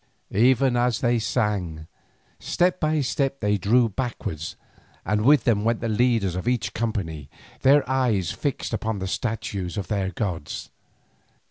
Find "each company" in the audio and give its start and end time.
6.47-7.29